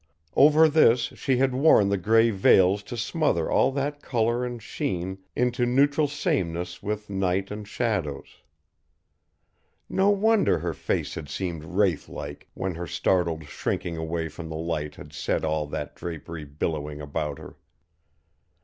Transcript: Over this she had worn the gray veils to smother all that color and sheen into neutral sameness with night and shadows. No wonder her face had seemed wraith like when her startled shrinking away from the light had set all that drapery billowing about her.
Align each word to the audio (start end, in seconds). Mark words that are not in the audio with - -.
Over 0.35 0.67
this 0.67 0.99
she 1.15 1.37
had 1.37 1.53
worn 1.53 1.89
the 1.89 1.95
gray 1.99 2.31
veils 2.31 2.81
to 2.85 2.97
smother 2.97 3.51
all 3.51 3.71
that 3.73 4.01
color 4.01 4.43
and 4.43 4.59
sheen 4.59 5.19
into 5.35 5.63
neutral 5.67 6.07
sameness 6.07 6.81
with 6.81 7.07
night 7.07 7.51
and 7.51 7.67
shadows. 7.67 8.37
No 9.87 10.09
wonder 10.09 10.57
her 10.57 10.73
face 10.73 11.13
had 11.13 11.29
seemed 11.29 11.63
wraith 11.63 12.09
like 12.09 12.47
when 12.55 12.73
her 12.73 12.87
startled 12.87 13.45
shrinking 13.45 13.95
away 13.95 14.27
from 14.27 14.49
the 14.49 14.55
light 14.55 14.95
had 14.95 15.13
set 15.13 15.45
all 15.45 15.67
that 15.67 15.95
drapery 15.95 16.45
billowing 16.45 16.99
about 16.99 17.37
her. 17.37 17.55